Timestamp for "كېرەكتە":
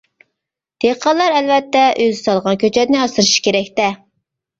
3.49-3.87